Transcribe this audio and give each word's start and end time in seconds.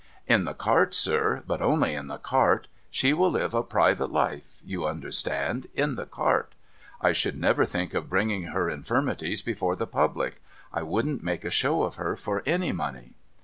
'In 0.35 0.45
the 0.45 0.55
cart, 0.55 0.95
sir, 0.95 1.43
but 1.45 1.61
only 1.61 1.93
in 1.93 2.07
the 2.07 2.17
cart. 2.17 2.67
She 2.89 3.13
will 3.13 3.29
live 3.29 3.53
a 3.53 3.61
private 3.61 4.09
life, 4.11 4.59
you 4.65 4.87
understand, 4.87 5.67
in 5.75 5.93
the 5.93 6.07
cart. 6.07 6.55
I 6.99 7.13
should 7.13 7.39
never 7.39 7.65
think 7.67 7.93
of 7.93 8.09
bringing 8.09 8.45
her 8.45 8.67
infirmities 8.67 9.43
before 9.43 9.75
the 9.75 9.85
public. 9.85 10.41
I 10.73 10.81
wouldn't 10.81 11.21
make 11.21 11.45
a 11.45 11.51
show 11.51 11.83
of 11.83 11.97
her 11.97 12.15
for 12.15 12.41
any 12.47 12.71
money.' 12.71 13.13